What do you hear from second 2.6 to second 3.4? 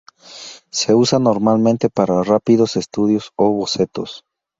estudios